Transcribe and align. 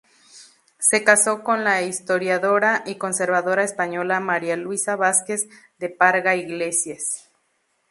Se 0.79 1.03
casó 1.03 1.43
con 1.43 1.63
la 1.63 1.83
historiadora 1.83 2.81
y 2.87 2.95
conservadora 2.95 3.63
española 3.63 4.19
María 4.19 4.57
Luisa 4.57 4.95
Vázquez 4.95 5.45
de 5.77 5.89
Parga 5.89 6.35
Iglesias. 6.35 7.29